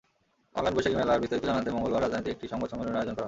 [0.57, 3.19] Online বৈশাখী মেলার বিস্তারিত জানাতে মঙ্গলবার রাজধানীতে একটি সংবাদ সম্মেলনের আয়োজন করা হয়।